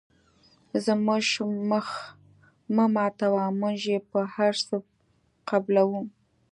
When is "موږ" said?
3.59-3.79